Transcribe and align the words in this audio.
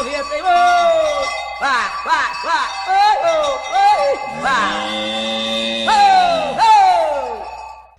Vai, 0.00 1.90
vai, 2.04 2.30
vai! 2.44 2.68
Oi, 2.86 3.16
oi, 3.26 3.58
oi! 3.74 4.40
Vai! 4.40 5.57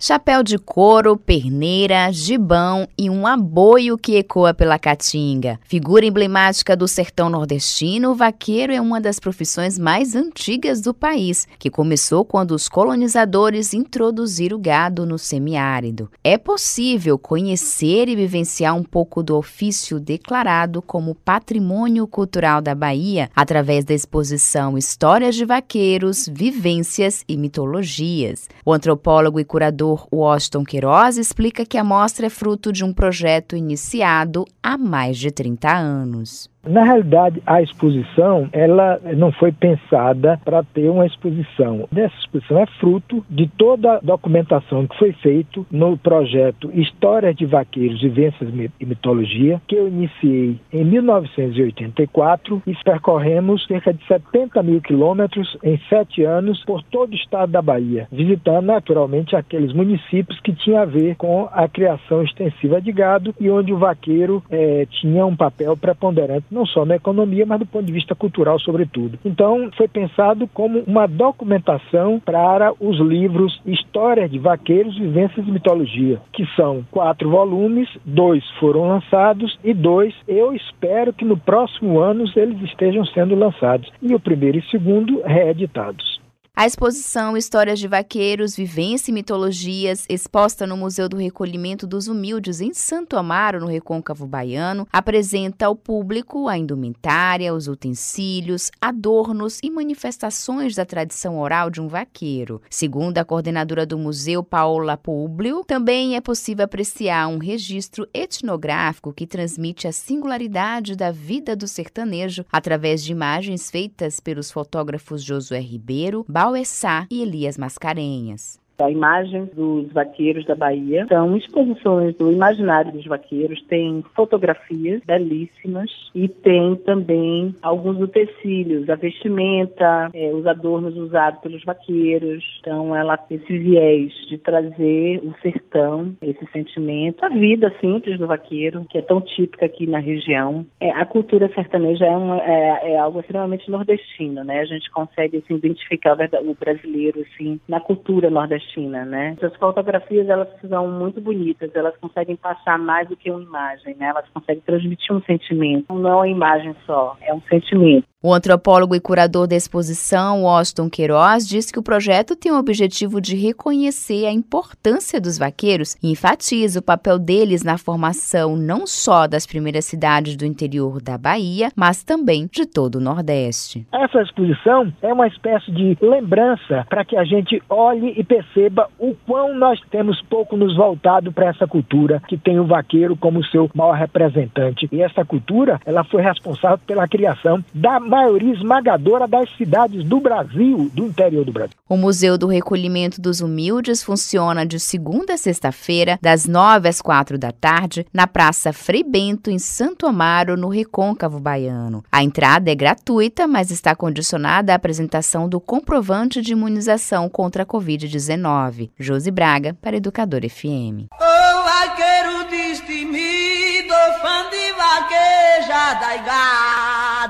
Chapéu 0.09 0.41
de 0.41 0.57
couro, 0.57 1.15
perneira, 1.15 2.11
gibão 2.11 2.87
e 2.97 3.11
um 3.11 3.27
aboio 3.27 3.95
que 3.95 4.15
ecoa 4.15 4.55
pela 4.55 4.79
caatinga. 4.79 5.59
Figura 5.65 6.03
emblemática 6.03 6.75
do 6.75 6.87
sertão 6.87 7.29
nordestino, 7.29 8.09
o 8.09 8.15
vaqueiro 8.15 8.73
é 8.73 8.81
uma 8.81 8.99
das 8.99 9.19
profissões 9.19 9.77
mais 9.77 10.15
antigas 10.15 10.81
do 10.81 10.95
país, 10.95 11.47
que 11.59 11.69
começou 11.69 12.25
quando 12.25 12.55
os 12.55 12.67
colonizadores 12.67 13.71
introduziram 13.71 14.57
o 14.57 14.59
gado 14.59 15.05
no 15.05 15.19
semiárido. 15.19 16.09
É 16.23 16.39
possível 16.39 17.19
conhecer 17.19 18.09
e 18.09 18.15
vivenciar 18.15 18.75
um 18.75 18.83
pouco 18.83 19.21
do 19.21 19.37
ofício 19.37 19.99
declarado 19.99 20.81
como 20.81 21.13
patrimônio 21.13 22.07
cultural 22.07 22.63
da 22.63 22.73
Bahia 22.73 23.29
através 23.35 23.85
da 23.85 23.93
exposição 23.93 24.75
Histórias 24.75 25.35
de 25.35 25.45
Vaqueiros, 25.45 26.27
Vivências 26.27 27.23
e 27.27 27.37
Mitologias. 27.37 28.49
O 28.65 28.73
antropólogo 28.73 29.39
e 29.39 29.45
curador 29.45 29.98
historiador 29.99 30.07
Washington 30.11 30.63
Queiroz 30.63 31.17
explica 31.17 31.65
que 31.65 31.77
a 31.77 31.83
mostra 31.83 32.27
é 32.27 32.29
fruto 32.29 32.71
de 32.71 32.83
um 32.83 32.93
projeto 32.93 33.55
iniciado 33.55 34.45
há 34.61 34.77
mais 34.77 35.17
de 35.17 35.31
30 35.31 35.69
anos. 35.69 36.49
Na 36.67 36.83
realidade, 36.83 37.41
a 37.45 37.61
exposição 37.61 38.49
ela 38.51 38.99
não 39.15 39.31
foi 39.31 39.51
pensada 39.51 40.39
para 40.43 40.61
ter 40.61 40.89
uma 40.89 41.05
exposição. 41.05 41.87
Essa 41.95 42.15
exposição 42.19 42.59
é 42.59 42.65
fruto 42.79 43.25
de 43.29 43.47
toda 43.47 43.93
a 43.93 43.99
documentação 43.99 44.85
que 44.85 44.97
foi 44.97 45.13
feita 45.13 45.61
no 45.71 45.97
projeto 45.97 46.69
Histórias 46.73 47.35
de 47.35 47.45
Vaqueiros, 47.45 48.01
Vivências 48.01 48.49
e 48.79 48.85
Mitologia, 48.85 49.61
que 49.67 49.75
eu 49.75 49.87
iniciei 49.87 50.59
em 50.71 50.83
1984 50.83 52.61
e 52.67 52.75
percorremos 52.83 53.65
cerca 53.65 53.93
de 53.93 54.05
70 54.05 54.61
mil 54.61 54.81
quilômetros 54.81 55.57
em 55.63 55.79
sete 55.89 56.23
anos 56.23 56.63
por 56.65 56.83
todo 56.83 57.13
o 57.13 57.15
estado 57.15 57.51
da 57.51 57.61
Bahia, 57.61 58.07
visitando 58.11 58.65
naturalmente 58.65 59.35
aqueles 59.35 59.71
municípios 59.79 60.39
que 60.41 60.51
tinham 60.51 60.81
a 60.81 60.85
ver 60.85 61.15
com 61.15 61.47
a 61.53 61.67
criação 61.67 62.21
extensiva 62.21 62.81
de 62.81 62.91
gado 62.91 63.33
e 63.39 63.49
onde 63.49 63.71
o 63.71 63.77
vaqueiro 63.77 64.43
eh, 64.51 64.85
tinha 64.99 65.25
um 65.25 65.35
papel 65.35 65.77
preponderante 65.77 66.45
não 66.51 66.65
só 66.65 66.83
na 66.83 66.97
economia, 66.97 67.45
mas 67.45 67.59
do 67.59 67.65
ponto 67.65 67.85
de 67.85 67.93
vista 67.93 68.13
cultural, 68.13 68.59
sobretudo. 68.59 69.17
Então, 69.23 69.69
foi 69.77 69.87
pensado 69.87 70.47
como 70.53 70.83
uma 70.85 71.07
documentação 71.07 72.19
para 72.19 72.73
os 72.79 72.99
livros 72.99 73.61
Histórias 73.65 74.29
de 74.29 74.37
Vaqueiros, 74.37 74.97
Vivências 74.97 75.47
e 75.47 75.51
Mitologia, 75.51 76.19
que 76.33 76.45
são 76.55 76.85
quatro 76.91 77.29
volumes, 77.29 77.87
dois 78.05 78.43
foram 78.59 78.87
lançados 78.87 79.57
e 79.63 79.73
dois 79.73 80.13
eu 80.27 80.53
espero 80.53 81.13
que 81.13 81.23
no 81.23 81.37
próximo 81.37 81.99
ano 81.99 82.25
eles 82.35 82.61
estejam 82.63 83.05
sendo 83.05 83.35
lançados. 83.35 83.89
E 84.01 84.13
o 84.13 84.19
primeiro 84.19 84.57
e 84.57 84.69
segundo 84.69 85.21
reeditados. 85.23 86.18
A 86.59 86.65
exposição 86.65 87.37
Histórias 87.37 87.79
de 87.79 87.87
Vaqueiros, 87.87 88.53
Vivência 88.53 89.11
e 89.11 89.13
Mitologias, 89.13 90.05
exposta 90.09 90.67
no 90.67 90.75
Museu 90.75 91.07
do 91.07 91.15
Recolhimento 91.15 91.87
dos 91.87 92.09
Humildes 92.09 92.59
em 92.59 92.73
Santo 92.73 93.15
Amaro, 93.15 93.61
no 93.61 93.67
Recôncavo 93.67 94.27
Baiano, 94.27 94.85
apresenta 94.91 95.67
ao 95.67 95.73
público 95.73 96.49
a 96.49 96.57
indumentária, 96.57 97.53
os 97.53 97.69
utensílios, 97.69 98.71
adornos 98.81 99.59
e 99.63 99.71
manifestações 99.71 100.75
da 100.75 100.85
tradição 100.85 101.39
oral 101.39 101.69
de 101.69 101.79
um 101.79 101.87
vaqueiro. 101.87 102.61
Segundo 102.69 103.17
a 103.19 103.23
coordenadora 103.23 103.85
do 103.85 103.97
museu, 103.97 104.43
Paola 104.43 104.97
Publio, 104.97 105.63
também 105.65 106.17
é 106.17 106.19
possível 106.19 106.65
apreciar 106.65 107.29
um 107.29 107.37
registro 107.37 108.05
etnográfico 108.13 109.13
que 109.13 109.25
transmite 109.25 109.87
a 109.87 109.93
singularidade 109.93 110.97
da 110.97 111.09
vida 111.09 111.55
do 111.55 111.69
sertanejo 111.69 112.43
através 112.51 113.01
de 113.01 113.13
imagens 113.13 113.71
feitas 113.71 114.19
pelos 114.19 114.51
fotógrafos 114.51 115.23
Josué 115.23 115.61
Ribeiro, 115.61 116.25
Bauessá 116.49 117.05
e 117.11 117.21
Elias 117.21 117.59
Mascarenhas 117.59 118.59
a 118.79 118.89
imagem 118.89 119.45
dos 119.53 119.91
vaqueiros 119.91 120.45
da 120.45 120.55
Bahia. 120.55 121.05
São 121.07 121.35
exposições 121.35 122.15
do 122.15 122.31
imaginário 122.31 122.91
dos 122.91 123.05
vaqueiros, 123.05 123.61
tem 123.67 124.03
fotografias 124.15 125.01
belíssimas 125.05 125.89
e 126.15 126.27
tem 126.27 126.75
também 126.77 127.53
alguns 127.61 127.99
utensílios, 127.99 128.89
a 128.89 128.95
vestimenta, 128.95 130.09
é, 130.13 130.31
os 130.33 130.45
adornos 130.47 130.95
usados 130.95 131.41
pelos 131.41 131.63
vaqueiros. 131.63 132.43
Então 132.59 132.95
ela 132.95 133.17
tem 133.17 133.37
esse 133.37 133.57
viés 133.57 134.13
de 134.29 134.37
trazer 134.37 135.21
o 135.23 135.33
sertão, 135.41 136.15
esse 136.21 136.45
sentimento, 136.51 137.23
a 137.25 137.29
vida 137.29 137.73
simples 137.81 138.17
do 138.17 138.27
vaqueiro, 138.27 138.85
que 138.89 138.97
é 138.97 139.01
tão 139.01 139.21
típica 139.21 139.65
aqui 139.65 139.85
na 139.85 139.99
região. 139.99 140.65
É, 140.79 140.91
a 140.91 141.05
cultura 141.05 141.51
sertaneja 141.53 142.05
é, 142.05 142.15
uma, 142.15 142.41
é, 142.41 142.91
é, 142.93 142.99
algo 142.99 143.19
extremamente 143.19 143.69
nordestino, 143.69 144.43
né? 144.43 144.59
A 144.59 144.65
gente 144.65 144.89
consegue 144.91 145.37
assim, 145.37 145.55
identificar 145.55 146.13
o 146.13 146.55
brasileiro 146.55 147.21
assim, 147.21 147.59
na 147.67 147.79
cultura 147.79 148.29
nordestina 148.29 148.68
China, 148.73 149.05
né? 149.05 149.35
As 149.41 149.55
fotografias 149.55 150.27
elas 150.27 150.47
são 150.67 150.87
muito 150.87 151.21
bonitas, 151.21 151.71
elas 151.75 151.95
conseguem 151.97 152.35
passar 152.35 152.77
mais 152.77 153.07
do 153.07 153.15
que 153.15 153.29
uma 153.29 153.41
imagem, 153.41 153.95
né? 153.95 154.07
Elas 154.07 154.27
conseguem 154.33 154.61
transmitir 154.65 155.15
um 155.15 155.21
sentimento, 155.21 155.93
não 155.93 156.09
é 156.09 156.15
uma 156.15 156.27
imagem 156.27 156.75
só, 156.85 157.17
é 157.21 157.33
um 157.33 157.41
sentimento. 157.41 158.07
O 158.21 158.33
antropólogo 158.33 158.93
e 158.93 158.99
curador 158.99 159.47
da 159.47 159.55
exposição, 159.55 160.43
Washington 160.43 160.89
Queiroz, 160.89 161.47
diz 161.47 161.71
que 161.71 161.79
o 161.79 161.81
projeto 161.81 162.35
tem 162.35 162.51
o 162.51 162.59
objetivo 162.59 163.21
de 163.21 163.33
reconhecer 163.33 164.25
a 164.25 164.31
importância 164.33 165.21
dos 165.21 165.37
vaqueiros 165.37 165.95
e 166.03 166.11
enfatiza 166.11 166.81
o 166.81 166.83
papel 166.83 167.17
deles 167.17 167.63
na 167.63 167.77
formação 167.77 168.57
não 168.57 168.85
só 168.85 169.25
das 169.25 169.47
primeiras 169.47 169.85
cidades 169.85 170.35
do 170.35 170.45
interior 170.45 171.01
da 171.01 171.17
Bahia, 171.17 171.71
mas 171.77 172.03
também 172.03 172.49
de 172.51 172.65
todo 172.65 172.95
o 172.95 172.99
Nordeste. 172.99 173.87
Essa 173.89 174.21
exposição 174.21 174.91
é 175.01 175.13
uma 175.13 175.27
espécie 175.27 175.71
de 175.71 175.97
lembrança 176.01 176.85
para 176.89 177.05
que 177.05 177.15
a 177.15 177.23
gente 177.23 177.63
olhe 177.69 178.15
e 178.17 178.23
perceba 178.25 178.89
o 178.99 179.15
quão 179.25 179.55
nós 179.55 179.79
temos 179.89 180.21
pouco 180.23 180.57
nos 180.57 180.75
voltado 180.75 181.31
para 181.31 181.47
essa 181.47 181.65
cultura 181.65 182.21
que 182.27 182.37
tem 182.37 182.59
o 182.59 182.67
vaqueiro 182.67 183.15
como 183.15 183.45
seu 183.45 183.71
maior 183.73 183.95
representante. 183.95 184.89
E 184.91 185.01
essa 185.01 185.23
cultura, 185.23 185.79
ela 185.85 186.03
foi 186.03 186.21
responsável 186.21 186.79
pela 186.85 187.07
criação 187.07 187.63
da 187.73 188.08
maioria 188.09 188.53
esmagadora 188.53 189.27
das 189.27 189.49
cidades 189.55 190.03
do 190.03 190.19
Brasil, 190.19 190.89
do 190.93 191.05
interior 191.05 191.45
do 191.45 191.51
Brasil. 191.51 191.75
O 191.87 191.95
Museu 191.95 192.37
do 192.37 192.47
Recolhimento 192.47 193.21
dos 193.21 193.39
Humildes 193.39 194.03
funciona 194.03 194.65
de 194.65 194.79
segunda 194.79 195.35
a 195.35 195.37
sexta-feira, 195.37 196.17
das 196.21 196.45
nove 196.45 196.89
às 196.89 197.01
quatro 197.01 197.37
da 197.37 197.51
tarde, 197.51 198.05
na 198.13 198.27
Praça 198.27 198.73
Frei 198.73 199.03
Bento, 199.03 199.49
em 199.49 199.59
Santo 199.59 200.07
Amaro, 200.07 200.57
no 200.57 200.67
Recôncavo 200.67 201.39
Baiano. 201.39 202.03
A 202.11 202.23
entrada 202.23 202.71
é 202.71 202.75
gratuita, 202.75 203.47
mas 203.47 203.71
está 203.71 203.95
condicionada 203.95 204.73
à 204.73 204.75
apresentação 204.75 205.47
do 205.47 205.59
comprovante 205.59 206.41
de 206.41 206.53
imunização 206.53 207.29
contra 207.29 207.63
a 207.63 207.65
Covid-19. 207.65 208.89
Josi 208.99 209.31
Braga, 209.31 209.77
para 209.81 209.97
Educador 209.97 210.41
FM. 210.41 211.09
Ô 211.13 211.63
vaqueiro 211.63 212.49
destemido, 212.49 213.93
fã 214.21 214.49
de 214.49 214.73
vaquejada 214.73 216.15
e 216.15 216.19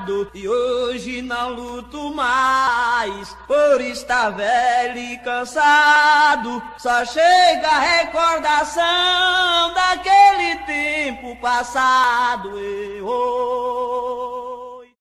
gado, 0.00 0.30
e 0.34 0.48
hoje 0.48 1.22
não 1.22 1.50
luto 1.54 2.14
mais, 2.14 3.36
por 3.46 3.80
estar 3.80 4.30
velho 4.30 4.98
e 4.98 5.18
cansado, 5.18 6.62
só 6.78 7.04
chega 7.04 7.68
a 7.68 7.78
recordação 7.78 9.74
daquele 9.74 10.56
tempo 10.66 11.36
passado. 11.36 12.58
Eu 12.58 14.09